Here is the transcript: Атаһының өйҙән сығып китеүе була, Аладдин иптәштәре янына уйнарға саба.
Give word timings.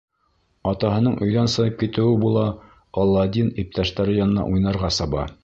Атаһының 0.69 1.17
өйҙән 1.25 1.51
сығып 1.55 1.77
китеүе 1.83 2.15
була, 2.23 2.47
Аладдин 3.03 3.53
иптәштәре 3.65 4.19
янына 4.23 4.49
уйнарға 4.55 4.93
саба. 4.99 5.29